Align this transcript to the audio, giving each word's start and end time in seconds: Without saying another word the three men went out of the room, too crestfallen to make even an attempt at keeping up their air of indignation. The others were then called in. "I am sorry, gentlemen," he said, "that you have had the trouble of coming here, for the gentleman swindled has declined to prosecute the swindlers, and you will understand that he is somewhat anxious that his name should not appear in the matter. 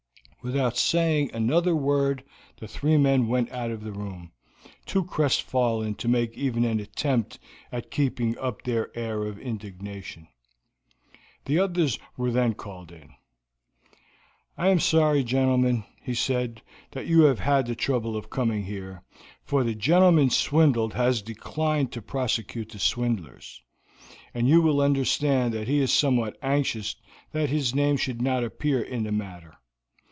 Without 0.43 0.75
saying 0.75 1.29
another 1.35 1.75
word 1.75 2.23
the 2.57 2.67
three 2.67 2.97
men 2.97 3.27
went 3.27 3.51
out 3.51 3.69
of 3.69 3.83
the 3.83 3.91
room, 3.91 4.31
too 4.87 5.03
crestfallen 5.03 5.93
to 5.93 6.07
make 6.07 6.35
even 6.35 6.65
an 6.65 6.79
attempt 6.79 7.37
at 7.71 7.91
keeping 7.91 8.35
up 8.39 8.63
their 8.63 8.89
air 8.97 9.23
of 9.25 9.37
indignation. 9.37 10.27
The 11.45 11.59
others 11.59 11.99
were 12.17 12.31
then 12.31 12.55
called 12.55 12.91
in. 12.91 13.13
"I 14.57 14.69
am 14.69 14.79
sorry, 14.79 15.23
gentlemen," 15.23 15.83
he 16.01 16.15
said, 16.15 16.63
"that 16.89 17.05
you 17.05 17.21
have 17.25 17.37
had 17.41 17.67
the 17.67 17.75
trouble 17.75 18.17
of 18.17 18.31
coming 18.31 18.63
here, 18.63 19.03
for 19.43 19.63
the 19.63 19.75
gentleman 19.75 20.31
swindled 20.31 20.95
has 20.95 21.21
declined 21.21 21.91
to 21.91 22.01
prosecute 22.01 22.69
the 22.69 22.79
swindlers, 22.79 23.61
and 24.33 24.49
you 24.49 24.59
will 24.63 24.81
understand 24.81 25.53
that 25.53 25.67
he 25.67 25.79
is 25.81 25.93
somewhat 25.93 26.35
anxious 26.41 26.95
that 27.31 27.49
his 27.49 27.75
name 27.75 27.95
should 27.95 28.23
not 28.23 28.43
appear 28.43 28.81
in 28.81 29.03
the 29.03 29.11
matter. 29.11 29.53